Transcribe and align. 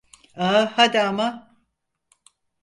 Ah, 0.35 0.65
hadi 0.75 0.99
ama. 1.09 1.27